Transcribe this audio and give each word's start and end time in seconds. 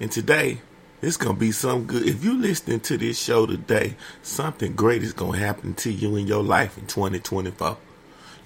And 0.00 0.10
today, 0.10 0.62
it's 1.02 1.18
gonna 1.18 1.34
be 1.34 1.52
some 1.52 1.84
good. 1.84 2.06
If 2.06 2.24
you 2.24 2.34
listening 2.34 2.80
to 2.80 2.96
this 2.96 3.18
show 3.18 3.44
today, 3.44 3.96
something 4.22 4.72
great 4.74 5.02
is 5.02 5.12
gonna 5.12 5.36
happen 5.36 5.74
to 5.74 5.92
you 5.92 6.16
in 6.16 6.26
your 6.26 6.42
life 6.42 6.78
in 6.78 6.86
2024. 6.86 7.76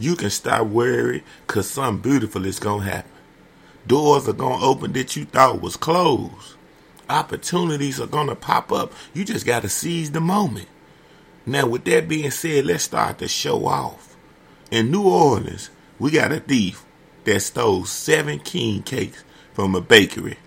You 0.00 0.16
can 0.16 0.30
stop 0.30 0.66
worrying, 0.66 1.22
cause 1.46 1.70
something 1.70 2.02
beautiful 2.02 2.44
is 2.44 2.58
gonna 2.58 2.83
happen. 2.83 3.11
Doors 3.86 4.28
are 4.28 4.33
gonna 4.33 4.64
open 4.64 4.92
that 4.94 5.14
you 5.14 5.27
thought 5.27 5.61
was 5.61 5.77
closed. 5.77 6.56
Opportunities 7.08 8.00
are 8.00 8.08
gonna 8.08 8.34
pop 8.34 8.72
up. 8.72 8.92
You 9.12 9.24
just 9.24 9.46
gotta 9.46 9.68
seize 9.68 10.11
the 10.11 10.20
moment. 10.20 10.68
Now, 11.46 11.66
with 11.66 11.84
that 11.84 12.08
being 12.08 12.33
said, 12.33 12.66
let's 12.66 12.84
start 12.84 13.18
the 13.18 13.28
show 13.28 13.66
off. 13.66 14.16
In 14.72 14.91
New 14.91 15.06
Orleans, 15.06 15.70
we 16.00 16.11
got 16.11 16.33
a 16.33 16.41
thief 16.41 16.84
that 17.24 17.41
stole 17.41 17.84
seven 17.84 18.41
king 18.41 18.83
cakes 18.83 19.22
from 19.52 19.77
a 19.77 19.80
bakery 19.80 20.39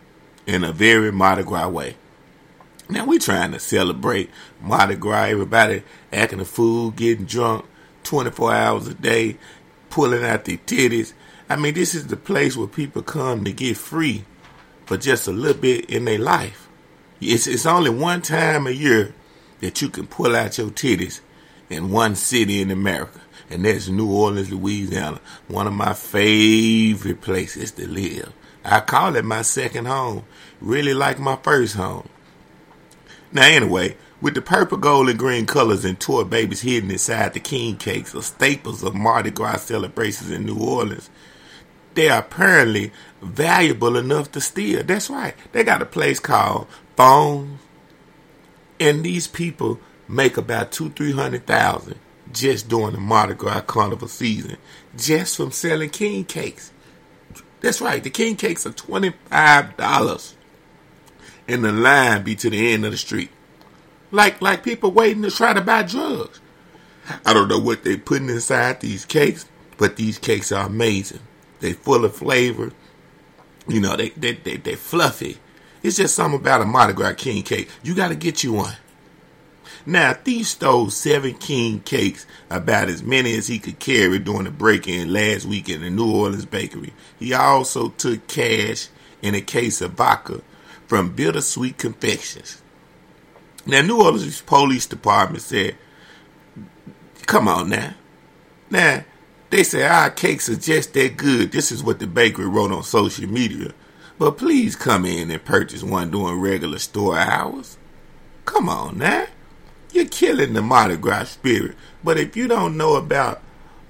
in 0.48 0.64
a 0.64 0.72
very 0.72 1.12
Mardi 1.12 1.44
Gras 1.44 1.67
way. 1.67 1.95
Now 2.90 3.06
we 3.06 3.20
trying 3.20 3.52
to 3.52 3.59
celebrate 3.59 4.31
Mardi 4.62 4.95
Gras, 4.95 5.26
everybody 5.26 5.84
acting 6.12 6.39
a 6.39 6.45
fool, 6.45 6.92
getting 6.92 7.26
drunk 7.26 7.66
24 8.04 8.54
hours 8.54 8.88
a 8.88 8.94
day, 8.94 9.38
pulling 9.89 10.23
out 10.23 10.45
their 10.45 10.58
titties. 10.58 11.12
I 11.50 11.58
mean, 11.58 11.73
this 11.73 11.94
is 11.94 12.08
the 12.08 12.16
place 12.16 12.56
where 12.56 12.67
people 12.67 13.02
come 13.02 13.44
to 13.44 13.52
get 13.52 13.76
free 13.76 14.23
for 14.86 14.95
just 14.95 15.28
a 15.28 15.34
little 15.34 15.62
bit 15.62 15.89
in 15.89 16.06
their 16.06 16.17
life. 16.17 16.70
It's, 17.20 17.45
it's 17.45 17.66
only 17.66 17.89
one 17.89 18.22
time 18.22 18.67
a 18.67 18.72
year 18.72 19.14
that 19.59 19.82
you 19.82 19.89
can 19.89 20.08
pull 20.08 20.36
out 20.36 20.58
your 20.58 20.70
titties 20.70 21.20
in 21.70 21.92
one 21.92 22.16
city 22.16 22.61
in 22.61 22.72
America, 22.72 23.20
and 23.50 23.66
that's 23.66 23.89
New 23.89 24.09
Orleans, 24.09 24.52
Louisiana, 24.52 25.20
one 25.50 25.67
of 25.67 25.73
my 25.73 25.94
favorite 25.94 27.20
places 27.20 27.72
to 27.72 27.88
live. 27.88 28.32
I 28.64 28.82
call 28.82 29.16
it 29.16 29.23
my 29.26 29.44
second 29.44 29.88
home. 29.88 30.26
Really 30.59 30.94
like 30.94 31.19
my 31.19 31.36
first 31.38 31.75
home. 31.75 32.09
Now, 33.31 33.45
anyway, 33.47 33.97
with 34.22 34.33
the 34.33 34.42
purple, 34.42 34.77
gold, 34.77 35.09
and 35.09 35.20
green 35.20 35.45
colors 35.45 35.86
and 35.86 35.99
toy 35.99 36.23
babies 36.23 36.61
hidden 36.61 36.89
inside 36.89 37.33
the 37.33 37.39
king 37.39 37.77
cakes 37.77 38.15
are 38.15 38.21
staples 38.21 38.83
of 38.83 38.95
Mardi 38.95 39.32
Gras 39.32 39.64
celebrations 39.64 40.32
in 40.32 40.45
New 40.45 40.58
Orleans. 40.58 41.09
They 41.93 42.09
are 42.09 42.20
apparently 42.20 42.92
valuable 43.21 43.98
enough 43.98 44.32
to 44.32 44.42
steal. 44.42 44.83
That's 44.83 45.09
right. 45.09 45.36
They 45.52 45.64
got 45.64 45.82
a 45.82 45.86
place 45.86 46.20
called 46.20 46.67
Phones, 46.95 47.59
and 48.80 49.03
these 49.03 49.27
people 49.27 49.80
make 50.08 50.37
about 50.37 50.71
two, 50.71 50.89
three 50.92 51.11
hundred 51.11 51.45
thousand 51.45 51.99
just 52.32 52.70
during 52.70 52.93
the 52.93 52.99
Mardi 52.99 53.33
Gras 53.33 53.61
carnival 53.61 54.08
season, 54.08 54.58
just 54.95 55.37
from 55.37 55.52
selling 55.52 55.89
king 55.89 56.23
cakes. 56.23 56.71
That's 57.61 57.82
right. 57.82 58.03
The 58.03 58.09
king 58.09 58.36
cakes 58.36 58.65
are 58.65 58.71
twenty 58.71 59.14
five 59.30 59.76
dollars, 59.77 60.36
and 61.47 61.63
the 61.63 61.71
line 61.71 62.23
be 62.23 62.35
to 62.35 62.49
the 62.49 62.73
end 62.73 62.85
of 62.85 62.91
the 62.91 62.97
street, 62.97 63.30
like 64.11 64.41
like 64.41 64.63
people 64.63 64.91
waiting 64.91 65.23
to 65.23 65.31
try 65.31 65.53
to 65.53 65.61
buy 65.61 65.83
drugs. 65.83 66.39
I 67.25 67.33
don't 67.33 67.47
know 67.47 67.59
what 67.59 67.83
they're 67.83 67.97
putting 67.97 68.30
inside 68.30 68.81
these 68.81 69.05
cakes, 69.05 69.45
but 69.77 69.95
these 69.95 70.19
cakes 70.19 70.52
are 70.52 70.67
amazing. 70.67 71.21
They 71.59 71.73
full 71.73 72.05
of 72.05 72.15
flavor. 72.15 72.71
You 73.67 73.81
know, 73.81 73.95
they 73.95 74.09
they 74.09 74.33
they 74.33 74.58
they 74.58 74.75
fluffy. 74.75 75.37
It's 75.83 75.97
just 75.97 76.15
something 76.15 76.39
about 76.39 76.61
a 76.61 76.65
Mardi 76.65 76.93
Gras 76.93 77.13
king 77.13 77.43
cake. 77.43 77.69
You 77.83 77.95
got 77.95 78.09
to 78.09 78.15
get 78.15 78.43
you 78.43 78.53
one. 78.53 78.75
Now, 79.85 80.14
Thief 80.14 80.47
stole 80.47 80.89
seven 80.89 81.35
king 81.35 81.79
cakes, 81.79 82.25
about 82.49 82.89
as 82.89 83.03
many 83.03 83.37
as 83.37 83.47
he 83.47 83.58
could 83.58 83.79
carry 83.79 84.19
during 84.19 84.43
the 84.43 84.52
break-in 84.52 85.14
last 85.14 85.45
week 85.45 85.69
in 85.69 85.81
the 85.81 85.89
New 85.89 86.11
Orleans 86.11 86.45
bakery. 86.45 86.93
He 87.17 87.33
also 87.33 87.89
took 87.89 88.27
cash 88.27 88.89
and 89.23 89.35
a 89.35 89.41
case 89.41 89.79
of 89.79 89.91
vodka 89.91 90.41
from 90.87 91.15
Bittersweet 91.15 91.77
Confections. 91.77 92.61
Now, 93.65 93.81
New 93.81 94.02
Orleans 94.02 94.42
Police 94.42 94.86
Department 94.86 95.43
said, 95.43 95.75
"Come 97.25 97.48
on 97.48 97.70
now, 97.70 97.93
now." 98.70 99.03
They 99.49 99.64
say 99.64 99.83
our 99.83 100.09
cakes 100.09 100.49
are 100.49 100.58
just 100.58 100.93
that 100.93 101.15
good. 101.15 101.52
This 101.52 101.71
is 101.71 101.83
what 101.83 101.99
the 101.99 102.08
bakery 102.08 102.47
wrote 102.47 102.71
on 102.71 102.83
social 102.83 103.27
media. 103.30 103.71
But 104.20 104.37
please 104.37 104.76
come 104.76 105.05
in 105.05 105.31
and 105.31 105.45
purchase 105.45 105.83
one 105.83 106.11
during 106.11 106.39
regular 106.39 106.80
store 106.80 107.17
hours. 107.17 107.77
Come 108.45 108.67
on 108.67 108.97
now. 108.97 109.27
You're 109.93 110.05
killing 110.05 110.53
the 110.53 110.61
Mardi 110.61 110.97
Gras 110.97 111.30
spirit. 111.30 111.76
But 112.03 112.17
if 112.17 112.36
you 112.36 112.47
don't 112.47 112.77
know 112.77 112.95
about 112.95 113.42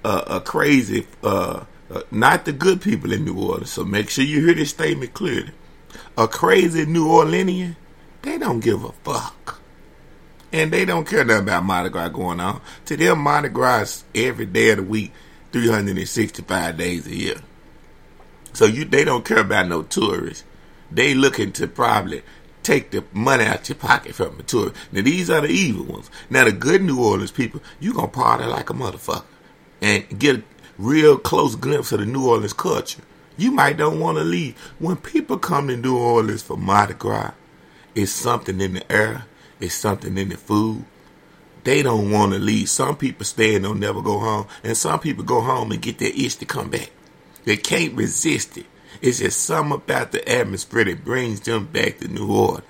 uh, 0.04 0.24
a 0.28 0.42
crazy, 0.42 1.08
uh, 1.24 1.64
uh, 1.90 2.02
not 2.12 2.46
the 2.46 2.52
good 2.52 2.82
people 2.82 3.12
in 3.12 3.26
New 3.26 3.40
Orleans, 3.40 3.72
so 3.72 3.84
make 3.84 4.10
sure 4.10 4.24
you 4.24 4.46
hear 4.46 4.54
this 4.54 4.70
statement 4.70 5.14
clearly. 5.14 5.52
A 6.18 6.28
crazy 6.28 6.86
New 6.86 7.08
Orleanian, 7.08 7.76
they 8.22 8.38
don't 8.38 8.60
give 8.60 8.84
a 8.84 8.92
fuck. 8.92 9.60
And 10.52 10.72
they 10.72 10.86
don't 10.86 11.08
care 11.08 11.26
nothing 11.26 11.44
about 11.44 11.66
Mardi 11.66 11.90
Gras 11.90 12.10
going 12.10 12.40
on. 12.40 12.62
To 12.86 12.98
them, 12.98 13.20
Mardi 13.20 13.50
Gras 13.50 14.04
every 14.16 14.46
day 14.46 14.72
of 14.72 14.78
the 14.78 14.84
week, 14.84 15.12
365 15.52 16.78
days 16.78 17.06
a 17.06 17.16
year. 17.16 17.36
So 18.54 18.66
you, 18.66 18.86
they 18.86 19.04
don't 19.04 19.26
care 19.26 19.40
about 19.40 19.68
no 19.68 19.84
tourists. 19.84 20.44
They 20.90 21.14
looking 21.14 21.52
to 21.54 21.68
probably 21.68 22.24
take 22.64 22.92
the 22.92 23.04
money 23.14 23.46
out 23.46 23.70
your 23.70 23.78
pocket 23.78 24.14
from 24.14 24.38
the 24.38 24.44
tourist. 24.44 24.76
Now 24.92 25.02
these 25.02 25.30
are 25.30 25.42
the 25.42 25.48
evil 25.48 25.86
ones. 25.86 26.10
Now 26.30 26.46
the 26.46 26.52
good 26.52 26.82
New 26.82 27.02
Orleans 27.02 27.32
people, 27.32 27.62
you 27.80 27.94
gonna 27.94 28.08
party 28.08 28.46
like 28.46 28.70
a 28.70 28.74
motherfucker 28.74 29.24
and 29.82 30.20
get 30.20 30.38
a 30.38 30.44
real 30.78 31.18
close 31.18 31.56
glimpse 31.56 31.92
of 31.92 32.00
the 32.00 32.06
New 32.06 32.28
Orleans 32.28 32.54
culture. 32.54 33.04
You 33.38 33.52
might 33.52 33.78
don't 33.78 34.00
want 34.00 34.18
to 34.18 34.24
leave. 34.24 34.58
When 34.80 34.98
people 34.98 35.38
come 35.38 35.68
to 35.68 35.78
New 35.78 35.96
Orleans 35.96 36.42
for 36.42 36.58
Mardi 36.58 36.96
Gras, 36.96 37.34
it's 37.94 38.12
something 38.12 38.60
in 38.60 38.74
the 38.74 38.92
air, 38.92 39.26
it's 39.60 39.76
something 39.76 40.18
in 40.18 40.30
the 40.30 40.38
food. 40.38 40.86
They 41.64 41.84
don't 41.84 42.12
want 42.12 42.34
to 42.34 42.40
leave. 42.40 42.70
Some 42.70 42.96
people 42.98 43.26
stay 43.26 43.56
and 43.56 43.64
don't 43.64 43.80
never 43.80 44.02
go 44.02 44.20
home, 44.20 44.48
and 44.64 44.76
some 44.76 45.00
people 45.00 45.24
go 45.24 45.42
home 45.42 45.72
and 45.72 45.82
get 45.82 46.00
their 46.00 46.12
itch 46.16 46.38
to 46.38 46.46
come 46.46 46.70
back. 46.70 46.90
They 47.46 47.58
can't 47.58 47.94
resist 47.94 48.58
it. 48.58 48.66
It's 49.02 49.20
just 49.20 49.44
something 49.44 49.74
about 49.74 50.12
the 50.12 50.28
atmosphere 50.28 50.86
that 50.86 51.06
brings 51.06 51.40
them 51.42 51.66
back 51.66 52.00
to 52.00 52.08
New 52.08 52.32
Orleans. 52.32 52.64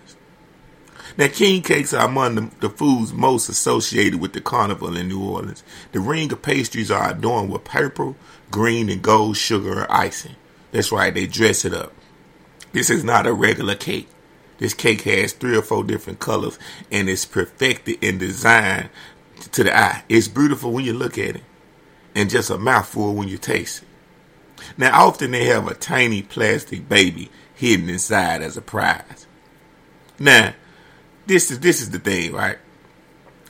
Now, 1.18 1.30
king 1.30 1.62
cakes 1.62 1.94
are 1.94 2.06
among 2.06 2.36
the, 2.36 2.50
the, 2.60 2.70
foods 2.70 3.14
most 3.14 3.50
associated 3.50 4.20
with 4.20 4.34
the 4.34 4.42
carnival 4.42 4.96
in 4.98 5.08
New 5.08 5.24
Orleans. 5.24 5.64
The 5.94 6.00
ring 6.00 6.32
of 6.32 6.42
pastries 6.42 6.92
are 6.92 7.10
adorned 7.12 7.50
with 7.50 7.64
purple, 7.64 8.16
green, 8.52 8.90
and 8.90 9.02
gold 9.02 9.38
sugar 9.38 9.82
or 9.82 9.92
icing. 9.92 10.36
That's 10.72 10.92
right, 10.92 11.14
they 11.14 11.28
dress 11.28 11.66
it 11.66 11.74
up. 11.74 11.94
This 12.74 12.90
is 12.90 13.04
not 13.04 13.28
a 13.28 13.34
regular 13.34 13.76
cake. 13.76 14.10
This 14.58 14.74
cake 14.74 15.02
has 15.04 15.34
three 15.34 15.56
or 15.56 15.62
four 15.62 15.84
different 15.84 16.20
colors 16.20 16.58
and 16.92 17.10
it's 17.10 17.26
perfected 17.26 18.04
in 18.04 18.18
design 18.18 18.90
to 19.52 19.64
the 19.64 19.76
eye. 19.76 20.04
It's 20.10 20.28
beautiful 20.28 20.72
when 20.72 20.86
you 20.86 20.94
look 20.94 21.18
at 21.18 21.36
it 21.36 21.44
and 22.16 22.30
just 22.30 22.50
a 22.50 22.58
mouthful 22.58 23.14
when 23.14 23.28
you 23.28 23.38
taste 23.38 23.84
it. 23.84 23.88
Now, 24.78 25.06
often 25.06 25.32
they 25.32 25.46
have 25.46 25.68
a 25.68 25.76
tiny 25.76 26.24
plastic 26.24 26.90
baby 26.90 27.30
hidden 27.54 27.90
inside 27.90 28.42
as 28.42 28.58
a 28.58 28.62
prize. 28.62 29.28
Now, 30.20 30.54
this 31.28 31.52
is 31.52 31.60
this 31.60 31.82
is 31.82 31.92
the 31.92 32.00
thing, 32.00 32.34
right? 32.34 32.58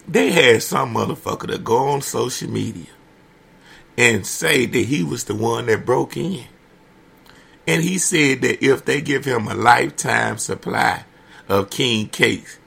They 0.07 0.31
had 0.31 0.63
some 0.63 0.93
motherfucker 0.93 1.47
to 1.47 1.57
go 1.57 1.89
on 1.89 2.01
social 2.01 2.49
media 2.49 2.87
and 3.97 4.25
say 4.25 4.65
that 4.65 4.85
he 4.85 5.03
was 5.03 5.25
the 5.25 5.35
one 5.35 5.65
that 5.67 5.85
broke 5.85 6.17
in. 6.17 6.45
And 7.67 7.83
he 7.83 7.97
said 7.97 8.41
that 8.41 8.65
if 8.65 8.85
they 8.85 9.01
give 9.01 9.25
him 9.25 9.47
a 9.47 9.53
lifetime 9.53 10.37
supply 10.37 11.03
of 11.49 11.69
king 11.69 12.07
cakes, 12.07 12.57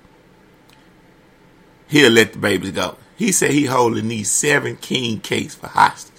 he'll 1.88 2.12
let 2.12 2.34
the 2.34 2.38
babies 2.38 2.72
go. 2.72 2.96
He 3.16 3.32
said 3.32 3.50
he 3.50 3.64
holding 3.64 4.08
these 4.08 4.30
seven 4.30 4.76
king 4.76 5.20
cakes 5.20 5.54
for 5.54 5.68
hostage. 5.68 6.14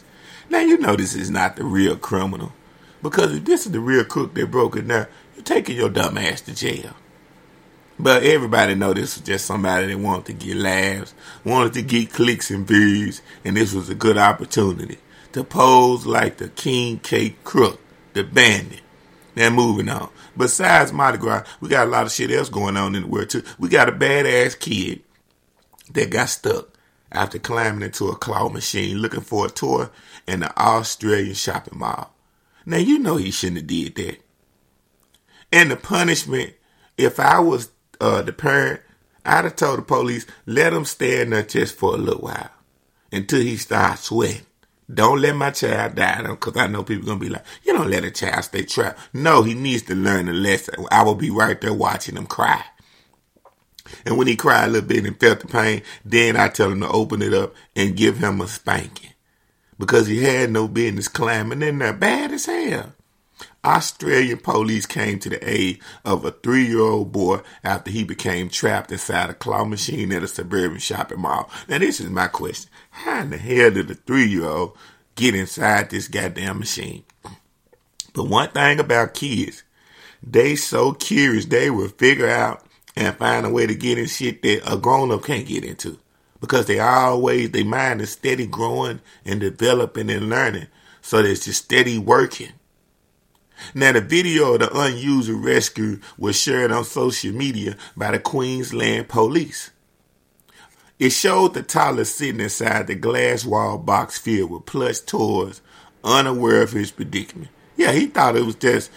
Now 0.50 0.60
you 0.60 0.78
know 0.78 0.96
this 0.96 1.16
is 1.16 1.30
not 1.30 1.56
the 1.56 1.64
real 1.64 1.96
criminal. 1.96 2.52
Because 3.02 3.36
if 3.36 3.46
this 3.46 3.66
is 3.66 3.72
the 3.72 3.80
real 3.80 4.04
crook 4.04 4.34
that 4.34 4.52
broke 4.52 4.76
it 4.76 4.88
down, 4.88 5.08
you're 5.36 5.44
taking 5.44 5.78
your 5.78 5.90
dumb 5.90 6.18
ass 6.18 6.42
to 6.42 6.56
jail. 6.56 6.94
But 7.98 8.24
everybody 8.24 8.76
know 8.76 8.94
this 8.94 9.16
was 9.16 9.26
just 9.26 9.46
somebody 9.46 9.88
that 9.88 9.98
wanted 10.00 10.26
to 10.26 10.34
get 10.34 10.58
laughs, 10.58 11.14
wanted 11.44 11.74
to 11.74 11.82
get 11.84 12.14
clicks 12.14 12.50
and 12.50 12.68
views, 12.68 13.22
and 13.46 13.56
this 13.56 13.74
was 13.74 13.90
a 13.90 13.96
good 13.96 14.18
opportunity 14.18 14.98
to 15.34 15.44
pose 15.44 16.06
like 16.06 16.38
the 16.38 16.50
king 16.50 17.00
cake 17.00 17.44
crook, 17.44 17.80
the 18.14 18.24
bandit. 18.24 18.82
Now 19.36 19.50
moving 19.50 19.90
on. 19.90 20.10
Besides 20.36 20.92
Mardi 20.92 21.18
Gras, 21.18 21.46
we 21.60 21.70
got 21.70 21.88
a 21.88 21.90
lot 21.90 22.06
of 22.06 22.12
shit 22.12 22.32
else 22.32 22.50
going 22.50 22.78
on 22.78 22.96
in 22.96 23.04
the 23.04 23.08
world 23.08 23.30
too. 23.30 23.44
We 23.58 23.70
got 23.70 23.90
a 23.90 23.94
badass 23.94 24.60
kid 24.60 25.02
that 25.94 26.10
got 26.10 26.30
stuck 26.30 26.78
after 27.12 27.40
climbing 27.40 27.84
into 27.84 28.08
a 28.08 28.16
claw 28.16 28.50
machine 28.50 28.98
looking 28.98 29.22
for 29.22 29.46
a 29.46 29.50
toy 29.50 29.88
in 30.28 30.42
the 30.42 30.58
Australian 30.60 31.34
shopping 31.34 31.80
mall. 31.80 32.14
Now 32.66 32.78
you 32.78 33.00
know 33.00 33.18
he 33.18 33.32
shouldn't 33.32 33.58
have 33.58 33.68
did 33.68 33.96
that. 33.96 34.18
And 35.52 35.72
the 35.72 35.76
punishment, 35.76 36.54
if 36.98 37.20
I 37.20 37.40
was 37.40 37.72
uh, 38.00 38.22
the 38.22 38.34
parent, 38.34 38.82
I'd 39.26 39.44
have 39.44 39.56
told 39.56 39.80
the 39.80 39.84
police, 39.84 40.26
let 40.46 40.74
him 40.74 40.86
stay 40.86 41.22
in 41.22 41.32
there 41.32 41.44
just 41.44 41.76
for 41.76 41.94
a 41.94 41.98
little 41.98 42.22
while 42.22 42.50
until 43.12 43.42
he 43.42 43.58
starts 43.58 44.04
sweating. 44.04 44.46
Don't 44.94 45.22
let 45.22 45.36
my 45.36 45.52
child 45.52 45.96
die, 45.96 46.22
because 46.28 46.58
I 46.58 46.68
know 46.68 46.84
people 46.84 47.06
going 47.06 47.20
to 47.20 47.26
be 47.26 47.30
like, 47.30 47.46
you 47.64 47.74
don't 47.74 47.90
let 47.90 48.04
a 48.04 48.12
child 48.12 48.44
stay 48.44 48.64
trapped. 48.64 49.00
No, 49.14 49.44
he 49.44 49.54
needs 49.54 49.84
to 49.84 49.96
learn 49.96 50.28
a 50.28 50.34
lesson. 50.34 50.86
I 50.92 51.04
will 51.04 51.16
be 51.16 51.30
right 51.30 51.60
there 51.62 51.74
watching 51.74 52.18
him 52.18 52.26
cry. 52.26 52.64
And 54.06 54.18
when 54.18 54.28
he 54.28 54.36
cried 54.36 54.66
a 54.66 54.72
little 54.72 54.88
bit 54.88 55.06
and 55.06 55.20
felt 55.20 55.42
the 55.42 55.48
pain, 55.48 55.82
then 56.04 56.36
I 56.36 56.50
tell 56.50 56.72
him 56.72 56.82
to 56.82 56.90
open 56.90 57.22
it 57.22 57.34
up 57.34 57.54
and 57.76 57.96
give 57.96 58.18
him 58.18 58.42
a 58.42 58.48
spanking. 58.48 59.12
Because 59.78 60.08
he 60.08 60.24
had 60.24 60.52
no 60.52 60.68
business 60.68 61.08
climbing 61.08 61.62
in 61.62 61.80
there 61.80 61.94
bad 61.94 62.32
as 62.32 62.46
hell. 62.46 62.94
Australian 63.64 64.40
police 64.40 64.88
came 64.88 65.20
to 65.20 65.30
the 65.30 65.50
aid 65.50 65.80
of 66.04 66.26
a 66.26 66.32
three 66.32 66.66
year 66.66 66.80
old 66.80 67.12
boy 67.12 67.42
after 67.64 67.92
he 67.92 68.04
became 68.04 68.50
trapped 68.50 68.92
inside 68.92 69.30
a 69.30 69.36
claw 69.36 69.64
machine 69.64 70.12
at 70.12 70.24
a 70.24 70.28
suburban 70.28 70.80
shopping 70.80 71.22
mall. 71.22 71.50
Now, 71.68 71.78
this 71.78 72.00
is 72.00 72.10
my 72.10 72.28
question 72.28 72.72
How 72.90 73.22
in 73.22 73.30
the 73.30 73.38
hell 73.38 73.70
did 73.70 73.92
a 73.92 73.96
three 73.96 74.26
year 74.26 74.46
old 74.46 74.78
get 75.16 75.36
inside 75.36 75.90
this 75.90 76.08
goddamn 76.08 76.60
machine? 76.60 77.04
But 78.14 78.28
one 78.28 78.50
thing 78.50 78.80
about 78.80 79.14
kids, 79.14 79.64
they 80.24 80.56
so 80.56 80.94
curious 80.94 81.46
they 81.46 81.70
will 81.70 81.90
figure 81.90 82.30
out 82.30 82.66
and 82.96 83.16
find 83.16 83.46
a 83.46 83.50
way 83.50 83.68
to 83.68 83.76
get 83.76 83.98
in 83.98 84.08
shit 84.08 84.42
that 84.42 84.72
a 84.72 84.78
grown 84.78 85.12
up 85.12 85.24
can't 85.24 85.48
get 85.48 85.64
into. 85.64 86.00
Because 86.40 86.66
they 86.66 86.80
always, 86.80 87.52
their 87.52 87.64
mind 87.64 88.02
is 88.02 88.12
steady 88.12 88.48
growing 88.48 89.02
and 89.24 89.40
developing 89.40 90.10
and 90.10 90.30
learning. 90.30 90.68
So 91.02 91.20
it's 91.20 91.46
just 91.46 91.64
steady 91.64 92.00
working. 92.00 92.54
Now, 93.74 93.92
the 93.92 94.02
video 94.02 94.54
of 94.54 94.60
the 94.62 94.78
unusual 94.78 95.40
rescue 95.40 96.00
was 96.18 96.36
shared 96.36 96.72
on 96.72 96.84
social 96.84 97.34
media 97.34 97.76
by 97.96 98.12
the 98.12 98.20
Queensland 98.20 99.10
police. 99.10 99.72
It 101.00 101.10
showed 101.10 101.56
the 101.56 101.64
toddler 101.64 102.06
sitting 102.06 102.42
inside 102.42 102.88
the 102.88 102.96
glass 102.96 103.44
wall 103.44 103.80
box 103.80 104.20
filled 104.20 104.52
with 104.52 104.68
plush 104.68 105.00
toys, 105.00 105.62
unaware 106.04 106.62
of 106.62 106.72
his 106.72 106.92
predicament. 106.92 107.50
Yeah, 107.76 107.92
he 107.92 108.06
thought 108.06 108.36
it 108.36 108.46
was 108.46 108.56
just 108.56 108.92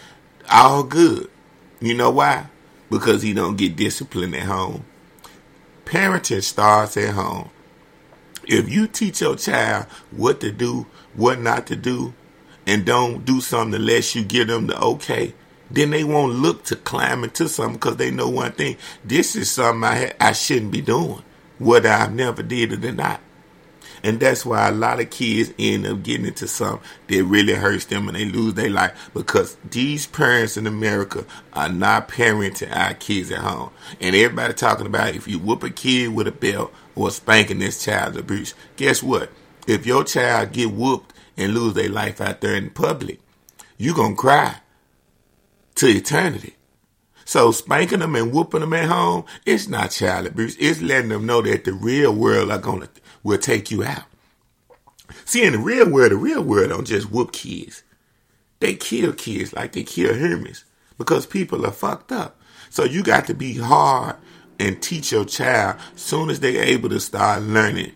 all 0.51 0.83
good. 0.83 1.29
You 1.79 1.95
know 1.95 2.11
why? 2.11 2.47
Because 2.89 3.23
he 3.23 3.33
don't 3.33 3.57
get 3.57 3.75
disciplined 3.75 4.35
at 4.35 4.43
home. 4.43 4.85
Parenting 5.85 6.43
starts 6.43 6.97
at 6.97 7.15
home. 7.15 7.49
If 8.47 8.69
you 8.69 8.87
teach 8.87 9.21
your 9.21 9.35
child 9.35 9.85
what 10.11 10.39
to 10.41 10.51
do, 10.51 10.85
what 11.15 11.39
not 11.39 11.65
to 11.67 11.75
do, 11.75 12.13
and 12.65 12.85
don't 12.85 13.25
do 13.25 13.41
something 13.41 13.79
unless 13.79 14.15
you 14.15 14.23
give 14.23 14.47
them 14.47 14.67
the 14.67 14.79
okay, 14.79 15.33
then 15.69 15.91
they 15.91 16.03
won't 16.03 16.33
look 16.33 16.63
to 16.65 16.75
climb 16.75 17.23
into 17.23 17.49
something 17.49 17.75
because 17.75 17.97
they 17.97 18.11
know 18.11 18.29
one 18.29 18.51
thing: 18.51 18.77
this 19.03 19.35
is 19.35 19.51
something 19.51 19.83
I 19.83 20.13
I 20.19 20.33
shouldn't 20.33 20.71
be 20.71 20.81
doing, 20.81 21.23
whether 21.59 21.89
I've 21.89 22.13
never 22.13 22.43
did 22.43 22.73
it 22.73 22.85
or 22.85 22.91
not. 22.91 23.21
And 24.05 24.19
that's 24.19 24.45
why 24.45 24.67
a 24.67 24.71
lot 24.71 24.99
of 24.99 25.09
kids 25.09 25.51
end 25.57 25.87
up 25.87 26.03
getting 26.03 26.27
into 26.27 26.47
something 26.47 26.87
that 27.07 27.23
really 27.23 27.53
hurts 27.53 27.85
them 27.85 28.07
and 28.07 28.15
they 28.15 28.25
lose 28.25 28.53
their 28.53 28.69
life 28.69 29.09
because 29.15 29.57
these 29.67 30.05
parents 30.05 30.57
in 30.57 30.67
America 30.67 31.25
are 31.53 31.69
not 31.69 32.07
parenting 32.07 32.71
our 32.75 32.93
kids 32.93 33.31
at 33.31 33.39
home. 33.39 33.71
And 33.99 34.15
everybody 34.15 34.53
talking 34.53 34.85
about 34.85 35.15
if 35.15 35.27
you 35.27 35.39
whoop 35.39 35.63
a 35.63 35.71
kid 35.71 36.13
with 36.13 36.27
a 36.27 36.31
belt 36.31 36.71
or 36.93 37.09
spanking 37.09 37.57
this 37.57 37.83
child 37.83 38.15
abuse, 38.15 38.53
guess 38.75 39.01
what? 39.01 39.31
If 39.65 39.87
your 39.87 40.03
child 40.03 40.51
get 40.51 40.69
whooped 40.69 41.14
and 41.37 41.53
lose 41.53 41.73
their 41.73 41.89
life 41.89 42.21
out 42.21 42.41
there 42.41 42.55
in 42.55 42.69
public, 42.69 43.19
you're 43.77 43.95
gonna 43.95 44.15
cry 44.15 44.57
to 45.75 45.87
eternity. 45.87 46.55
So 47.25 47.51
spanking 47.51 47.99
them 47.99 48.15
and 48.15 48.31
whooping 48.31 48.61
them 48.61 48.73
at 48.73 48.87
home, 48.87 49.25
it's 49.45 49.67
not 49.67 49.91
child 49.91 50.27
abuse. 50.27 50.55
It's 50.59 50.81
letting 50.81 51.09
them 51.09 51.25
know 51.25 51.41
that 51.41 51.63
the 51.63 51.73
real 51.73 52.13
world 52.13 52.51
are 52.51 52.59
gonna 52.59 52.89
will 53.23 53.39
take 53.39 53.71
you 53.71 53.83
out. 53.83 54.03
See, 55.25 55.43
in 55.43 55.53
the 55.53 55.59
real 55.59 55.89
world, 55.89 56.11
the 56.11 56.17
real 56.17 56.43
world 56.43 56.69
don't 56.69 56.85
just 56.85 57.11
whoop 57.11 57.31
kids. 57.31 57.83
They 58.59 58.75
kill 58.75 59.13
kids 59.13 59.53
like 59.53 59.73
they 59.73 59.83
kill 59.83 60.13
humans 60.15 60.63
because 60.97 61.25
people 61.25 61.65
are 61.65 61.71
fucked 61.71 62.11
up. 62.11 62.39
So 62.69 62.83
you 62.83 63.03
got 63.03 63.25
to 63.27 63.33
be 63.33 63.57
hard 63.57 64.15
and 64.59 64.81
teach 64.81 65.11
your 65.11 65.25
child 65.25 65.77
soon 65.95 66.29
as 66.29 66.39
they're 66.39 66.63
able 66.63 66.89
to 66.89 66.99
start 66.99 67.41
learning 67.43 67.93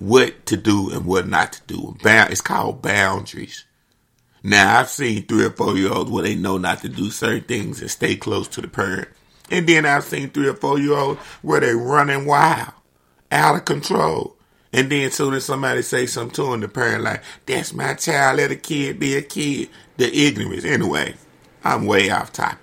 what 0.00 0.46
to 0.46 0.56
do 0.56 0.90
and 0.90 1.04
what 1.04 1.28
not 1.28 1.52
to 1.52 1.60
do. 1.66 1.96
It's 2.02 2.40
called 2.40 2.82
boundaries. 2.82 3.64
Now 4.42 4.80
I've 4.80 4.88
seen 4.88 5.26
three 5.26 5.44
or 5.44 5.50
four 5.50 5.76
year 5.76 5.92
olds 5.92 6.10
where 6.10 6.24
they 6.24 6.34
know 6.34 6.58
not 6.58 6.80
to 6.80 6.88
do 6.88 7.10
certain 7.10 7.42
things 7.42 7.80
and 7.80 7.90
stay 7.90 8.16
close 8.16 8.48
to 8.48 8.62
the 8.62 8.68
parent. 8.68 9.08
And 9.50 9.66
then 9.66 9.84
I've 9.84 10.04
seen 10.04 10.30
three 10.30 10.48
or 10.48 10.54
four 10.54 10.78
year 10.78 10.96
olds 10.96 11.20
where 11.42 11.60
they 11.60 11.74
running 11.74 12.24
wild, 12.24 12.72
out 13.30 13.56
of 13.56 13.64
control. 13.66 14.36
And 14.72 14.90
then 14.90 15.10
soon 15.10 15.34
as 15.34 15.44
somebody 15.44 15.82
say 15.82 16.06
something 16.06 16.34
to 16.36 16.50
them, 16.50 16.60
the 16.60 16.68
parent 16.68 17.04
like, 17.04 17.22
that's 17.44 17.74
my 17.74 17.94
child, 17.94 18.38
let 18.38 18.52
a 18.52 18.56
kid 18.56 18.98
be 18.98 19.16
a 19.16 19.22
kid. 19.22 19.68
The 19.96 20.26
ignorance. 20.26 20.64
Anyway, 20.64 21.16
I'm 21.62 21.84
way 21.84 22.08
off 22.10 22.32
topic. 22.32 22.58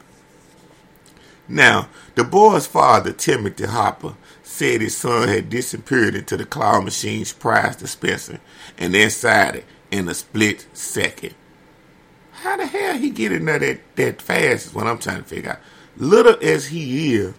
Now, 1.47 1.89
the 2.15 2.23
boy's 2.23 2.65
father, 2.65 3.11
Timothy 3.11 3.65
Hopper, 3.65 4.15
said 4.57 4.81
his 4.81 4.97
son 4.97 5.27
had 5.27 5.51
disappeared 5.51 6.15
into 6.15 6.35
the 6.35 6.45
claw 6.45 6.81
machine's 6.81 7.31
prize 7.31 7.75
dispenser 7.75 8.39
and 8.77 8.95
inside 8.95 9.57
it 9.57 9.65
in 9.91 10.09
a 10.09 10.15
split 10.15 10.65
second. 10.73 11.35
How 12.31 12.57
the 12.57 12.65
hell 12.65 12.97
he 12.97 13.11
get 13.11 13.31
in 13.31 13.45
there 13.45 13.59
that, 13.59 13.95
that 13.95 14.21
fast 14.21 14.67
is 14.67 14.73
what 14.73 14.87
I'm 14.87 14.97
trying 14.97 15.21
to 15.21 15.23
figure 15.23 15.51
out. 15.51 15.59
Little 15.95 16.37
as 16.41 16.67
he 16.67 17.13
is, 17.13 17.35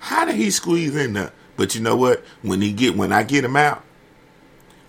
how 0.00 0.24
did 0.24 0.34
he 0.34 0.50
squeeze 0.50 0.96
in 0.96 1.12
there? 1.12 1.32
But 1.56 1.76
you 1.76 1.80
know 1.80 1.96
what? 1.96 2.24
When 2.42 2.60
he 2.60 2.72
get 2.72 2.96
when 2.96 3.12
I 3.12 3.22
get 3.22 3.44
him 3.44 3.56
out, 3.56 3.84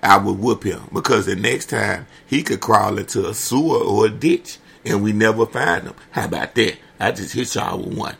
I 0.02 0.18
would 0.18 0.40
whoop 0.40 0.64
him 0.64 0.82
because 0.92 1.28
the 1.28 1.36
next 1.36 1.68
time 1.68 2.08
he 2.26 2.42
could 2.42 2.60
crawl 2.60 2.98
into 2.98 3.28
a 3.28 3.36
sewer 3.36 3.84
or 3.84 4.08
a 4.08 4.10
ditch 4.10 4.58
and 4.84 5.04
we 5.04 5.14
never 5.14 5.46
find 5.46 5.84
him. 5.84 5.96
How 6.12 6.26
about 6.26 6.56
that? 6.56 6.78
I 7.00 7.12
just 7.12 7.34
hit 7.36 7.54
y'all 7.54 7.78
with 7.78 7.96
one 7.96 8.16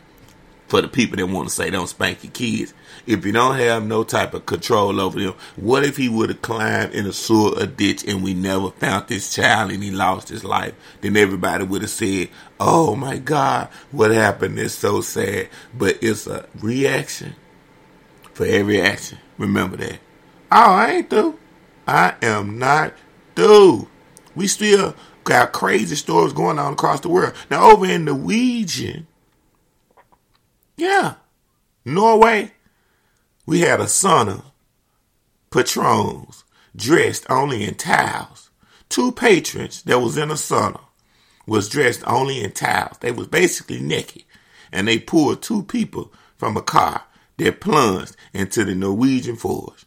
for 0.68 0.82
the 0.82 0.88
people 0.88 1.16
that 1.16 1.26
want 1.26 1.48
to 1.48 1.54
say 1.54 1.70
don't 1.70 1.88
spank 1.88 2.22
your 2.22 2.32
kids. 2.32 2.74
If 3.06 3.24
you 3.24 3.32
don't 3.32 3.56
have 3.56 3.86
no 3.86 4.04
type 4.04 4.34
of 4.34 4.46
control 4.46 5.00
over 5.00 5.18
them, 5.18 5.34
what 5.56 5.82
if 5.82 5.96
he 5.96 6.08
would 6.08 6.28
have 6.28 6.42
climbed 6.42 6.94
in 6.94 7.06
a 7.06 7.12
sewer, 7.12 7.54
a 7.56 7.66
ditch, 7.66 8.04
and 8.06 8.22
we 8.22 8.34
never 8.34 8.70
found 8.70 9.08
this 9.08 9.34
child 9.34 9.72
and 9.72 9.82
he 9.82 9.90
lost 9.90 10.28
his 10.28 10.44
life? 10.44 10.74
Then 11.00 11.16
everybody 11.16 11.64
would 11.64 11.82
have 11.82 11.90
said, 11.90 12.28
"Oh 12.60 12.94
my 12.94 13.18
God, 13.18 13.68
what 13.90 14.10
happened? 14.10 14.58
It's 14.58 14.74
so 14.74 15.00
sad." 15.00 15.48
But 15.76 15.98
it's 16.02 16.26
a 16.26 16.46
reaction 16.60 17.34
for 18.34 18.44
every 18.44 18.80
action. 18.80 19.18
Remember 19.38 19.78
that. 19.78 19.98
Oh, 20.52 20.72
I 20.72 20.90
ain't 20.92 21.10
through. 21.10 21.38
I 21.86 22.14
am 22.22 22.58
not 22.58 22.92
through. 23.34 23.88
We 24.36 24.46
still 24.46 24.94
got 25.24 25.52
crazy 25.52 25.96
stories 25.96 26.32
going 26.32 26.58
on 26.58 26.74
across 26.74 27.00
the 27.00 27.08
world. 27.08 27.34
Now 27.50 27.70
over 27.70 27.86
in 27.86 28.04
Norwegian 28.04 29.07
yeah. 30.78 31.14
Norway, 31.84 32.52
we 33.46 33.60
had 33.60 33.80
a 33.80 33.84
sauna, 33.84 34.44
patrons 35.50 36.44
dressed 36.74 37.26
only 37.28 37.64
in 37.64 37.74
towels. 37.74 38.50
Two 38.88 39.12
patrons 39.12 39.82
that 39.82 39.98
was 39.98 40.16
in 40.16 40.30
a 40.30 40.34
sauna 40.34 40.80
was 41.46 41.68
dressed 41.68 42.02
only 42.06 42.42
in 42.42 42.52
towels. 42.52 42.98
They 42.98 43.10
was 43.10 43.26
basically 43.26 43.80
naked. 43.80 44.22
And 44.70 44.86
they 44.86 44.98
pulled 44.98 45.42
two 45.42 45.62
people 45.64 46.12
from 46.36 46.56
a 46.56 46.62
car 46.62 47.04
that 47.38 47.60
plunged 47.60 48.16
into 48.32 48.64
the 48.64 48.74
Norwegian 48.74 49.36
forest. 49.36 49.86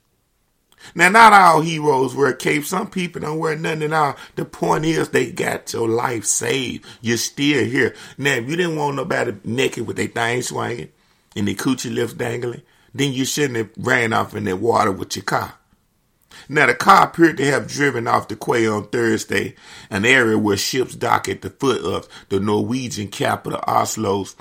Now, 0.95 1.09
not 1.09 1.33
all 1.33 1.61
heroes 1.61 2.15
wear 2.15 2.33
capes. 2.33 2.69
Some 2.69 2.89
people 2.89 3.21
don't 3.21 3.39
wear 3.39 3.55
nothing 3.55 3.83
at 3.83 3.93
all. 3.93 4.15
The 4.35 4.45
point 4.45 4.85
is, 4.85 5.09
they 5.09 5.31
got 5.31 5.71
your 5.73 5.87
life 5.87 6.25
saved. 6.25 6.85
You're 7.01 7.17
still 7.17 7.65
here. 7.65 7.95
Now, 8.17 8.33
if 8.33 8.49
you 8.49 8.55
didn't 8.55 8.75
want 8.75 8.95
nobody 8.95 9.35
naked 9.43 9.87
with 9.87 9.97
their 9.97 10.07
thing 10.07 10.41
swinging 10.41 10.89
and 11.35 11.47
their 11.47 11.55
coochie 11.55 11.93
lips 11.93 12.13
dangling, 12.13 12.63
then 12.93 13.13
you 13.13 13.25
shouldn't 13.25 13.57
have 13.57 13.69
ran 13.77 14.13
off 14.13 14.35
in 14.35 14.43
that 14.45 14.57
water 14.57 14.91
with 14.91 15.15
your 15.15 15.23
car. 15.23 15.53
Now, 16.47 16.65
the 16.65 16.75
car 16.75 17.07
appeared 17.07 17.37
to 17.37 17.45
have 17.45 17.67
driven 17.67 18.07
off 18.07 18.27
the 18.27 18.35
quay 18.35 18.67
on 18.67 18.87
Thursday, 18.87 19.55
an 19.89 20.05
area 20.05 20.37
where 20.37 20.57
ships 20.57 20.95
dock 20.95 21.27
at 21.29 21.41
the 21.41 21.49
foot 21.49 21.83
of 21.83 22.07
the 22.29 22.39
Norwegian 22.39 23.09
capital 23.09 23.59
Oslo's 23.67 24.35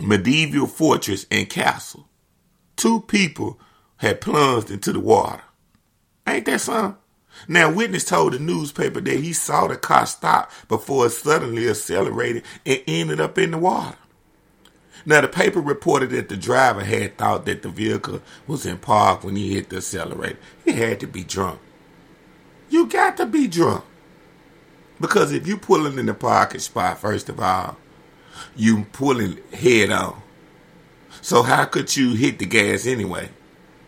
medieval 0.00 0.66
fortress 0.66 1.26
and 1.30 1.48
castle. 1.48 2.08
Two 2.76 3.00
people 3.02 3.60
had 3.98 4.20
plunged 4.20 4.70
into 4.70 4.92
the 4.92 5.00
water. 5.00 5.42
Ain't 6.26 6.46
that 6.46 6.60
something? 6.60 6.96
Now, 7.48 7.70
witness 7.70 8.04
told 8.04 8.32
the 8.32 8.38
newspaper 8.38 9.00
that 9.00 9.20
he 9.20 9.32
saw 9.32 9.66
the 9.66 9.76
car 9.76 10.06
stop 10.06 10.50
before 10.68 11.06
it 11.06 11.10
suddenly 11.10 11.68
accelerated 11.68 12.44
and 12.64 12.82
ended 12.86 13.20
up 13.20 13.36
in 13.38 13.50
the 13.50 13.58
water. 13.58 13.96
Now, 15.06 15.20
the 15.20 15.28
paper 15.28 15.60
reported 15.60 16.10
that 16.10 16.28
the 16.28 16.36
driver 16.36 16.82
had 16.82 17.18
thought 17.18 17.44
that 17.44 17.62
the 17.62 17.68
vehicle 17.68 18.22
was 18.46 18.64
in 18.64 18.78
park 18.78 19.22
when 19.22 19.36
he 19.36 19.54
hit 19.54 19.68
the 19.68 19.76
accelerator. 19.76 20.38
He 20.64 20.72
had 20.72 21.00
to 21.00 21.06
be 21.06 21.24
drunk. 21.24 21.60
You 22.70 22.86
got 22.86 23.16
to 23.18 23.26
be 23.26 23.46
drunk. 23.46 23.84
Because 25.00 25.32
if 25.32 25.46
you 25.46 25.58
pulling 25.58 25.98
in 25.98 26.06
the 26.06 26.14
parking 26.14 26.60
spot, 26.60 26.98
first 26.98 27.28
of 27.28 27.38
all, 27.40 27.76
you 28.56 28.86
pulling 28.92 29.38
head 29.52 29.90
on. 29.90 30.22
So 31.20 31.42
how 31.42 31.66
could 31.66 31.94
you 31.96 32.14
hit 32.14 32.38
the 32.38 32.46
gas 32.46 32.86
anyway? 32.86 33.28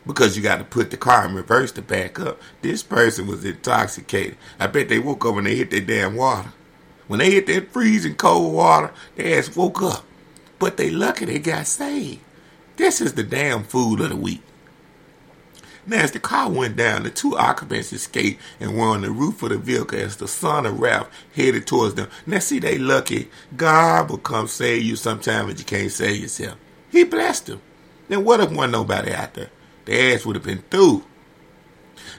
Because 0.06 0.36
you 0.36 0.42
got 0.42 0.58
to 0.58 0.64
put 0.64 0.90
the 0.90 0.96
car 0.96 1.26
in 1.26 1.34
reverse 1.34 1.72
to 1.72 1.82
back 1.82 2.20
up. 2.20 2.40
This 2.62 2.82
person 2.82 3.26
was 3.26 3.44
intoxicated. 3.44 4.36
I 4.58 4.68
bet 4.68 4.88
they 4.88 5.00
woke 5.00 5.24
up 5.24 5.34
when 5.34 5.44
they 5.44 5.56
hit 5.56 5.70
that 5.70 5.86
damn 5.86 6.14
water. 6.14 6.52
When 7.08 7.18
they 7.18 7.32
hit 7.32 7.46
that 7.46 7.72
freezing 7.72 8.14
cold 8.14 8.54
water, 8.54 8.92
their 9.16 9.38
ass 9.38 9.54
woke 9.56 9.82
up. 9.82 10.04
But 10.58 10.76
they 10.76 10.90
lucky 10.90 11.24
they 11.24 11.38
got 11.38 11.66
saved. 11.66 12.20
This 12.76 13.00
is 13.00 13.14
the 13.14 13.22
damn 13.22 13.64
fool 13.64 14.00
of 14.02 14.10
the 14.10 14.16
week. 14.16 14.42
Now, 15.88 15.98
as 15.98 16.10
the 16.10 16.18
car 16.18 16.50
went 16.50 16.76
down, 16.76 17.04
the 17.04 17.10
two 17.10 17.38
occupants 17.38 17.92
escaped 17.92 18.40
and 18.58 18.76
were 18.76 18.86
on 18.86 19.02
the 19.02 19.10
roof 19.10 19.42
of 19.44 19.50
the 19.50 19.58
vehicle 19.58 19.98
as 19.98 20.16
the 20.16 20.24
sauna 20.24 20.76
raft 20.76 21.12
headed 21.34 21.66
towards 21.66 21.94
them. 21.94 22.08
Now, 22.26 22.40
see, 22.40 22.58
they 22.58 22.76
lucky. 22.76 23.28
God 23.56 24.10
will 24.10 24.18
come 24.18 24.48
save 24.48 24.82
you 24.82 24.96
sometime, 24.96 25.46
but 25.46 25.58
you 25.60 25.64
can't 25.64 25.92
save 25.92 26.20
yourself. 26.20 26.58
He 26.90 27.04
blessed 27.04 27.46
them. 27.46 27.60
Then 28.08 28.24
what 28.24 28.40
if 28.40 28.50
one 28.50 28.72
nobody 28.72 29.12
out 29.12 29.34
there? 29.34 29.50
The 29.86 30.12
ass 30.12 30.26
would 30.26 30.36
have 30.36 30.44
been 30.44 30.62
through. 30.70 31.04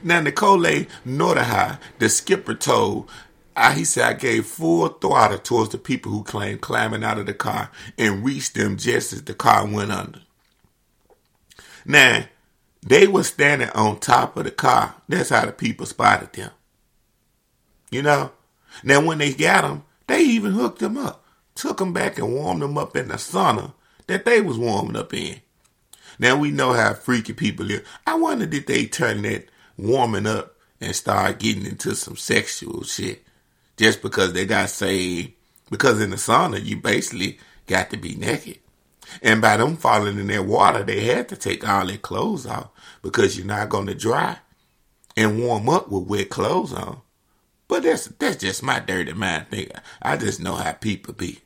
Now, 0.04 0.22
Nicole 0.22 0.60
Nordahai, 1.06 1.80
the 2.00 2.10
skipper, 2.10 2.56
told 2.56 3.10
I, 3.56 3.74
he 3.74 3.86
said, 3.86 4.04
I 4.04 4.14
gave 4.14 4.46
full 4.46 4.88
throttle 4.88 5.40
towards 5.40 5.72
the 5.72 5.80
people 5.80 6.12
who 6.12 6.24
claimed 6.24 6.62
climbing 6.62 7.04
out 7.04 7.18
of 7.18 7.26
the 7.26 7.34
car 7.34 7.72
and 7.98 8.24
reached 8.24 8.54
them 8.54 8.78
just 8.78 9.14
as 9.14 9.24
the 9.24 9.34
car 9.34 9.66
went 9.68 9.92
under. 9.92 10.22
Now, 11.84 12.26
they 12.86 13.08
were 13.08 13.24
standing 13.24 13.70
on 13.72 14.00
top 14.00 14.38
of 14.38 14.44
the 14.44 14.52
car. 14.52 14.96
That's 15.10 15.30
how 15.30 15.46
the 15.46 15.52
people 15.52 15.88
spotted 15.88 16.34
them. 16.34 16.52
You 17.90 18.04
know? 18.04 18.32
Now, 18.84 19.02
when 19.04 19.18
they 19.18 19.34
got 19.34 19.64
them, 19.64 19.84
they 20.06 20.22
even 20.22 20.52
hooked 20.52 20.80
them 20.80 20.98
up, 20.98 21.26
took 21.56 21.78
them 21.78 21.94
back 21.94 22.20
and 22.20 22.34
warmed 22.34 22.62
them 22.62 22.78
up 22.78 22.96
in 22.96 23.08
the 23.08 23.16
sauna 23.16 23.74
that 24.06 24.24
they 24.24 24.40
was 24.40 24.58
warming 24.58 24.96
up 24.96 25.14
in. 25.14 25.42
Now, 26.20 26.38
we 26.38 26.52
know 26.52 26.74
how 26.74 26.94
freaky 26.94 27.34
people 27.34 27.72
are. 27.72 27.84
I 28.06 28.16
wonder 28.16 28.46
did 28.46 28.68
they 28.68 28.86
turn 28.86 29.22
that 29.24 29.48
warming 29.78 30.28
up 30.28 30.56
and 30.82 30.96
start 30.96 31.40
getting 31.40 31.66
into 31.66 31.96
some 31.96 32.16
sexual 32.16 32.84
shit 32.84 33.24
just 33.78 34.02
because 34.02 34.34
they 34.34 34.46
got 34.46 34.70
saved. 34.70 35.34
Because 35.70 36.02
in 36.02 36.12
the 36.12 36.16
sauna, 36.16 36.64
you 36.64 36.78
basically 36.78 37.40
got 37.68 37.90
to 37.92 37.98
be 37.98 38.16
naked. 38.16 38.60
And 39.22 39.42
by 39.42 39.58
them 39.58 39.78
falling 39.78 40.20
in 40.20 40.28
that 40.28 40.46
water, 40.46 40.84
they 40.84 41.02
had 41.02 41.30
to 41.30 41.36
take 41.36 41.68
all 41.68 41.86
their 41.86 41.98
clothes 41.98 42.46
off 42.46 42.70
because 43.02 43.38
you're 43.38 43.46
not 43.46 43.70
going 43.70 43.88
to 43.88 43.96
dry 43.96 44.38
and 45.16 45.42
warm 45.42 45.70
up 45.70 45.90
with 45.90 46.08
wet 46.08 46.30
clothes 46.30 46.74
on. 46.74 47.02
But 47.68 47.84
that's 47.84 48.06
that's 48.08 48.38
just 48.38 48.64
my 48.64 48.80
dirty 48.80 49.14
mind 49.14 49.50
thing. 49.50 49.70
I 50.02 50.16
just 50.18 50.40
know 50.40 50.56
how 50.56 50.74
people 50.74 51.14
be. 51.14 51.40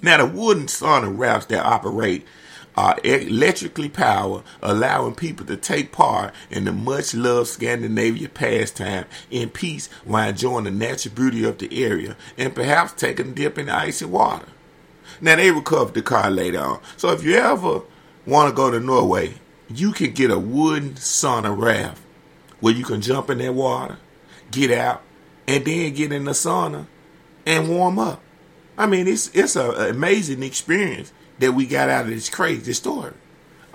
Now 0.00 0.18
the 0.18 0.26
wooden 0.26 0.66
sauna 0.66 1.16
rafts 1.16 1.46
that 1.46 1.64
operate 1.64 2.24
are 2.78 2.96
electrically 3.02 3.88
powered, 3.88 4.44
allowing 4.62 5.12
people 5.12 5.44
to 5.44 5.56
take 5.56 5.90
part 5.90 6.32
in 6.48 6.64
the 6.64 6.70
much 6.70 7.12
loved 7.12 7.48
Scandinavian 7.48 8.30
pastime 8.30 9.04
in 9.32 9.50
peace 9.50 9.88
while 10.04 10.28
enjoying 10.28 10.64
the 10.64 10.70
natural 10.70 11.12
beauty 11.12 11.42
of 11.42 11.58
the 11.58 11.84
area 11.84 12.16
and 12.36 12.54
perhaps 12.54 12.92
taking 12.92 13.30
a 13.30 13.34
dip 13.34 13.58
in 13.58 13.66
the 13.66 13.74
icy 13.74 14.04
water. 14.04 14.46
Now 15.20 15.34
they 15.34 15.50
recovered 15.50 15.94
the 15.94 16.02
car 16.02 16.30
later 16.30 16.60
on. 16.60 16.80
So 16.96 17.10
if 17.10 17.24
you 17.24 17.34
ever 17.34 17.82
want 18.24 18.48
to 18.48 18.54
go 18.54 18.70
to 18.70 18.78
Norway, 18.78 19.34
you 19.68 19.90
can 19.90 20.12
get 20.12 20.30
a 20.30 20.38
wooden 20.38 20.94
sauna 20.94 21.60
raft 21.60 22.00
where 22.60 22.74
you 22.74 22.84
can 22.84 23.00
jump 23.00 23.28
in 23.28 23.38
that 23.38 23.54
water, 23.54 23.98
get 24.52 24.70
out, 24.70 25.02
and 25.48 25.64
then 25.64 25.94
get 25.94 26.12
in 26.12 26.26
the 26.26 26.30
sauna 26.30 26.86
and 27.44 27.68
warm 27.68 27.98
up. 27.98 28.22
I 28.76 28.86
mean, 28.86 29.08
it's 29.08 29.34
it's 29.34 29.56
an 29.56 29.74
amazing 29.90 30.44
experience 30.44 31.12
that 31.38 31.52
we 31.52 31.66
got 31.66 31.88
out 31.88 32.04
of 32.04 32.10
this 32.10 32.28
crazy 32.28 32.72
story. 32.72 33.14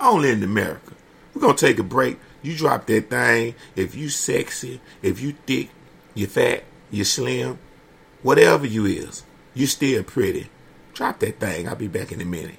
Only 0.00 0.30
in 0.30 0.42
America. 0.42 0.92
We're 1.32 1.42
gonna 1.42 1.54
take 1.54 1.78
a 1.78 1.84
break. 1.84 2.18
You 2.42 2.56
drop 2.56 2.86
that 2.86 3.10
thing. 3.10 3.54
If 3.74 3.94
you 3.94 4.08
sexy, 4.08 4.80
if 5.02 5.20
you 5.20 5.34
thick, 5.46 5.70
you 6.14 6.26
fat, 6.26 6.64
you 6.90 7.04
slim, 7.04 7.58
whatever 8.22 8.66
you 8.66 8.84
is, 8.86 9.24
you 9.54 9.66
still 9.66 10.02
pretty. 10.02 10.50
Drop 10.92 11.18
that 11.20 11.40
thing. 11.40 11.68
I'll 11.68 11.74
be 11.74 11.88
back 11.88 12.12
in 12.12 12.20
a 12.20 12.24
minute. 12.24 12.56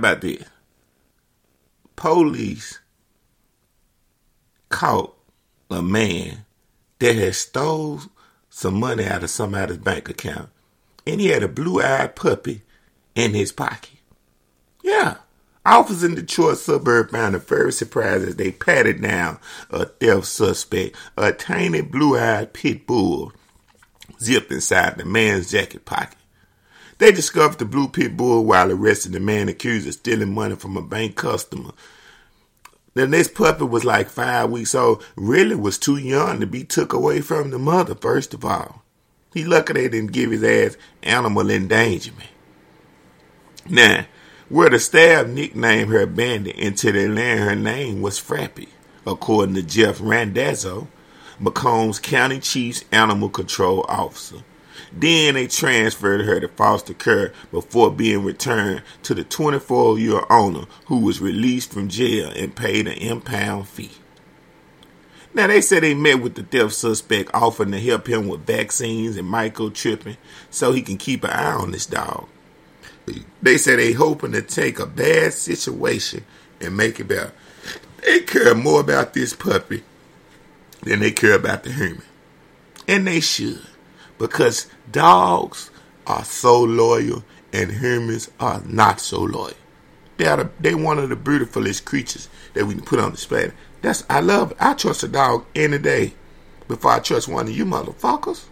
About 0.00 0.20
this? 0.20 0.44
Police 1.96 2.80
caught 4.68 5.14
a 5.70 5.82
man 5.82 6.44
that 6.98 7.14
had 7.14 7.34
stole 7.34 8.00
some 8.48 8.80
money 8.80 9.06
out 9.06 9.22
of 9.22 9.30
somebody's 9.30 9.78
bank 9.78 10.08
account. 10.08 10.48
And 11.06 11.20
he 11.20 11.28
had 11.28 11.42
a 11.42 11.48
blue-eyed 11.48 12.16
puppy 12.16 12.62
in 13.14 13.34
his 13.34 13.52
pocket. 13.52 13.98
Yeah. 14.82 15.18
Officers 15.64 16.04
in 16.04 16.14
Detroit 16.14 16.58
suburb 16.58 17.10
found 17.10 17.34
it 17.34 17.42
very 17.42 17.72
surprised 17.72 18.26
as 18.26 18.36
they 18.36 18.50
patted 18.50 19.02
down 19.02 19.38
a 19.70 19.84
theft 19.84 20.26
suspect, 20.26 20.96
a 21.16 21.32
tiny 21.32 21.82
blue-eyed 21.82 22.52
pit 22.52 22.86
bull 22.86 23.32
zipped 24.20 24.50
inside 24.50 24.96
the 24.96 25.04
man's 25.04 25.50
jacket 25.50 25.84
pocket. 25.84 26.18
They 27.00 27.12
discovered 27.12 27.58
the 27.58 27.64
blue 27.64 27.88
pit 27.88 28.14
bull 28.14 28.44
while 28.44 28.70
arresting 28.70 29.12
the 29.12 29.20
man 29.20 29.48
accused 29.48 29.88
of 29.88 29.94
stealing 29.94 30.34
money 30.34 30.54
from 30.54 30.76
a 30.76 30.82
bank 30.82 31.16
customer. 31.16 31.72
Now 32.94 33.06
this 33.06 33.26
puppy 33.26 33.64
was 33.64 33.86
like 33.86 34.10
five 34.10 34.50
weeks 34.50 34.74
old, 34.74 35.02
really 35.16 35.54
was 35.54 35.78
too 35.78 35.96
young 35.96 36.40
to 36.40 36.46
be 36.46 36.62
took 36.62 36.92
away 36.92 37.22
from 37.22 37.50
the 37.50 37.58
mother, 37.58 37.94
first 37.94 38.34
of 38.34 38.44
all. 38.44 38.82
He 39.32 39.44
lucky 39.44 39.72
they 39.72 39.88
didn't 39.88 40.12
give 40.12 40.30
his 40.30 40.44
ass 40.44 40.76
animal 41.02 41.50
endangerment. 41.50 42.28
Now, 43.66 44.04
where 44.50 44.68
the 44.68 44.78
staff 44.78 45.26
nicknamed 45.26 45.90
her 45.90 46.04
Bandit 46.04 46.58
until 46.58 46.92
they 46.92 47.08
learned 47.08 47.40
her 47.40 47.56
name 47.56 48.02
was 48.02 48.20
Frappy, 48.20 48.68
according 49.06 49.54
to 49.54 49.62
Jeff 49.62 50.00
Randazzo, 50.02 50.86
Macomb's 51.38 51.98
County 51.98 52.40
Chief's 52.40 52.84
Animal 52.92 53.30
Control 53.30 53.86
Officer. 53.88 54.44
Then 54.92 55.34
they 55.34 55.46
transferred 55.46 56.22
her 56.22 56.40
to 56.40 56.48
foster 56.48 56.94
care 56.94 57.32
before 57.50 57.90
being 57.90 58.24
returned 58.24 58.82
to 59.04 59.14
the 59.14 59.24
24 59.24 59.98
year 59.98 60.22
owner 60.30 60.66
who 60.86 60.98
was 60.98 61.20
released 61.20 61.72
from 61.72 61.88
jail 61.88 62.32
and 62.36 62.54
paid 62.54 62.86
an 62.86 62.94
impound 62.94 63.68
fee. 63.68 63.92
Now 65.32 65.46
they 65.46 65.60
said 65.60 65.82
they 65.82 65.94
met 65.94 66.20
with 66.20 66.34
the 66.34 66.42
theft 66.42 66.74
suspect 66.74 67.30
offering 67.32 67.70
to 67.72 67.80
help 67.80 68.08
him 68.08 68.26
with 68.28 68.46
vaccines 68.46 69.16
and 69.16 69.28
microchipping 69.28 70.16
so 70.50 70.72
he 70.72 70.82
can 70.82 70.96
keep 70.96 71.22
an 71.24 71.30
eye 71.30 71.52
on 71.52 71.70
this 71.70 71.86
dog. 71.86 72.26
They 73.42 73.56
said 73.56 73.78
they 73.78 73.92
hoping 73.92 74.32
to 74.32 74.42
take 74.42 74.78
a 74.78 74.86
bad 74.86 75.32
situation 75.32 76.24
and 76.60 76.76
make 76.76 77.00
it 77.00 77.08
better. 77.08 77.32
They 78.04 78.20
care 78.20 78.54
more 78.54 78.80
about 78.80 79.14
this 79.14 79.34
puppy 79.34 79.82
than 80.82 81.00
they 81.00 81.12
care 81.12 81.34
about 81.34 81.64
the 81.64 81.72
human. 81.72 82.02
And 82.88 83.06
they 83.06 83.20
should. 83.20 83.66
Because 84.20 84.68
dogs 84.92 85.70
are 86.06 86.24
so 86.24 86.62
loyal 86.62 87.24
and 87.52 87.72
humans 87.72 88.30
are 88.38 88.62
not 88.66 89.00
so 89.00 89.20
loyal. 89.20 89.54
They 90.18 90.26
are 90.26 90.36
the, 90.36 90.50
they 90.60 90.74
one 90.74 90.98
of 90.98 91.08
the 91.08 91.16
beautifulest 91.16 91.86
creatures 91.86 92.28
that 92.52 92.66
we 92.66 92.74
can 92.74 92.84
put 92.84 93.00
on 93.00 93.12
display. 93.12 93.50
That's 93.80 94.04
I 94.10 94.20
love. 94.20 94.52
I 94.60 94.74
trust 94.74 95.02
a 95.02 95.08
dog 95.08 95.46
any 95.54 95.78
day 95.78 96.12
before 96.68 96.92
I 96.92 96.98
trust 96.98 97.28
one 97.28 97.48
of 97.48 97.56
you 97.56 97.64
motherfuckers. 97.64 98.44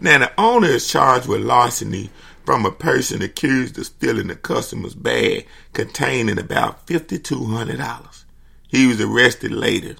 Now 0.00 0.18
the 0.18 0.32
owner 0.36 0.66
is 0.66 0.90
charged 0.90 1.28
with 1.28 1.42
larceny 1.42 2.10
from 2.44 2.66
a 2.66 2.72
person 2.72 3.22
accused 3.22 3.78
of 3.78 3.86
stealing 3.86 4.28
a 4.30 4.34
customer's 4.34 4.94
bag 4.96 5.46
containing 5.72 6.40
about 6.40 6.84
$5,200. 6.88 8.24
He 8.66 8.88
was 8.88 9.00
arrested 9.00 9.52
later. 9.52 9.94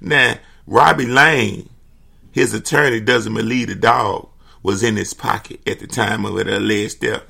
Now, 0.00 0.38
Robbie 0.66 1.06
Lane, 1.06 1.68
his 2.38 2.54
attorney 2.54 3.00
doesn't 3.00 3.34
believe 3.34 3.66
the 3.66 3.74
dog 3.74 4.28
was 4.62 4.84
in 4.84 4.94
his 4.94 5.12
pocket 5.12 5.60
at 5.66 5.80
the 5.80 5.88
time 5.88 6.24
of 6.24 6.34
the 6.34 6.56
alleged 6.56 7.00
theft. 7.00 7.24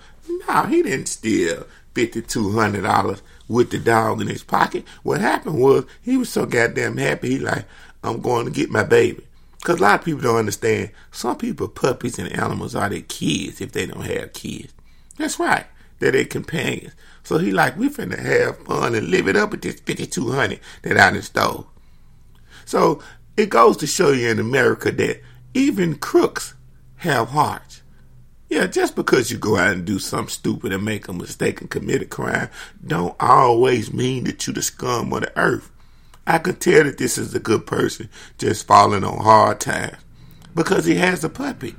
No, 0.47 0.65
he 0.65 0.83
didn't 0.83 1.07
steal 1.07 1.67
$5,200 1.95 3.23
with 3.49 3.71
the 3.71 3.79
dog 3.79 4.21
in 4.21 4.29
his 4.29 4.43
pocket. 4.43 4.85
What 5.03 5.23
happened 5.23 5.59
was 5.59 5.87
he 6.03 6.19
was 6.19 6.29
so 6.29 6.45
goddamn 6.45 6.99
happy, 6.99 7.31
he 7.31 7.39
like, 7.39 7.65
I'm 8.05 8.21
going 8.21 8.45
to 8.45 8.53
get 8.53 8.69
my 8.69 8.85
baby. 8.85 9.27
Because 9.57 9.79
a 9.79 9.83
lot 9.83 10.01
of 10.01 10.05
people 10.05 10.21
don't 10.21 10.37
understand. 10.37 10.91
Some 11.11 11.37
people, 11.37 11.69
puppies 11.69 12.19
and 12.19 12.31
animals 12.31 12.75
are 12.75 12.91
their 12.91 13.01
kids 13.01 13.63
if 13.63 13.73
they 13.73 13.87
don't 13.87 14.05
have 14.05 14.35
kids. 14.35 14.75
That's 15.17 15.41
right. 15.41 15.65
They're 15.99 16.13
their 16.13 16.27
companions. 16.27 16.93
So 17.25 17.39
he 17.39 17.51
like, 17.51 17.79
we 17.79 17.89
finna 17.89 18.19
have 18.19 18.59
fun 18.59 18.95
and 18.95 19.09
live 19.09 19.27
it 19.27 19.37
up 19.37 19.53
with 19.53 19.63
this 19.63 19.81
5200 19.81 20.61
that 20.83 20.99
I 20.99 21.11
done 21.11 21.23
stole. 21.23 21.69
So 22.67 23.03
it 23.39 23.51
goes 23.51 23.77
to 23.77 23.87
show 23.87 24.11
you 24.11 24.29
in 24.29 24.41
America 24.41 24.91
that 24.91 25.23
even 25.55 25.95
crooks 25.95 26.55
have 26.97 27.29
hearts. 27.29 27.83
Yeah, 28.49 28.67
just 28.67 28.97
because 28.97 29.31
you 29.31 29.39
go 29.39 29.57
out 29.57 29.75
and 29.75 29.85
do 29.85 30.01
something 30.01 30.29
stupid 30.29 30.73
and 30.73 30.85
make 30.85 31.07
a 31.07 31.13
mistake 31.13 31.61
and 31.61 31.71
commit 31.71 32.03
a 32.03 32.07
crime, 32.07 32.51
don't 32.85 33.15
always 33.21 33.93
mean 33.93 34.25
that 34.25 34.45
you 34.47 34.53
the 34.53 34.61
scum 34.61 35.13
of 35.13 35.21
the 35.21 35.39
earth. 35.39 35.71
I 36.27 36.39
could 36.39 36.61
tell 36.61 36.83
that 36.83 36.99
this 36.99 37.17
is 37.17 37.33
a 37.33 37.39
good 37.39 37.65
person 37.65 38.11
just 38.39 38.67
falling 38.67 39.05
on 39.05 39.23
hard 39.23 39.61
times 39.61 39.99
because 40.57 40.85
he 40.85 40.97
has 40.97 41.23
a 41.23 41.29
puppy. 41.29 41.77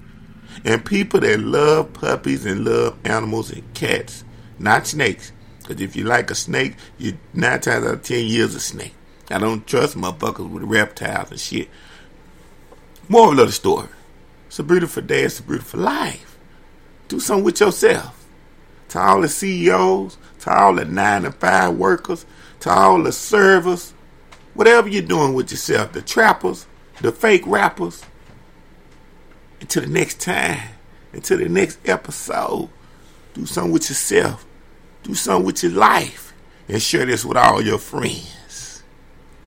And 0.63 0.85
people 0.85 1.19
that 1.19 1.41
love 1.41 1.91
puppies 1.91 2.45
and 2.45 2.63
love 2.63 2.97
animals 3.03 3.51
and 3.51 3.73
cats, 3.73 4.23
not 4.59 4.87
snakes. 4.87 5.33
Because 5.59 5.81
if 5.81 5.93
you 5.95 6.05
like 6.05 6.31
a 6.31 6.35
snake, 6.35 6.77
you 6.97 7.17
nine 7.33 7.59
times 7.59 7.85
out 7.85 7.93
of 7.95 8.03
ten 8.03 8.25
years 8.25 8.55
a 8.55 8.61
snake. 8.61 8.93
I 9.31 9.37
don't 9.37 9.65
trust 9.67 9.95
motherfuckers 9.95 10.49
with 10.49 10.63
reptiles 10.63 11.31
and 11.31 11.39
shit. 11.39 11.69
Moral 13.07 13.39
of 13.39 13.47
the 13.47 13.53
story. 13.53 13.87
It's 14.47 14.59
a 14.59 14.63
beautiful 14.63 15.03
day, 15.03 15.23
it's 15.23 15.39
a 15.39 15.43
beautiful 15.43 15.81
life. 15.81 16.37
Do 17.07 17.19
something 17.19 17.43
with 17.43 17.59
yourself. 17.59 18.15
To 18.89 18.99
all 18.99 19.21
the 19.21 19.27
CEOs, 19.27 20.17
to 20.39 20.51
all 20.51 20.73
the 20.73 20.85
nine 20.85 21.23
to 21.23 21.31
five 21.31 21.75
workers, 21.75 22.25
to 22.61 22.71
all 22.71 23.03
the 23.03 23.11
servers, 23.11 23.93
whatever 24.55 24.87
you're 24.87 25.03
doing 25.03 25.35
with 25.35 25.51
yourself, 25.51 25.91
the 25.93 26.01
trappers, 26.01 26.65
the 27.01 27.11
fake 27.11 27.43
rappers, 27.45 28.03
until 29.61 29.83
the 29.83 29.89
next 29.89 30.19
time, 30.19 30.69
until 31.13 31.37
the 31.37 31.49
next 31.49 31.77
episode, 31.85 32.69
do 33.35 33.45
something 33.45 33.73
with 33.73 33.89
yourself, 33.89 34.45
do 35.03 35.13
something 35.13 35.45
with 35.45 35.61
your 35.61 35.73
life, 35.73 36.33
and 36.67 36.81
share 36.81 37.05
this 37.05 37.23
with 37.23 37.37
all 37.37 37.61
your 37.61 37.77
friends. 37.77 38.38